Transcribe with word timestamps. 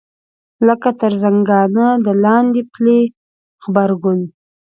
لکه 0.67 0.89
تر 0.99 1.13
زنګانه 1.23 1.87
د 2.05 2.07
لاندې 2.23 2.61
پلې 2.73 2.99
غبرګون. 3.63 4.19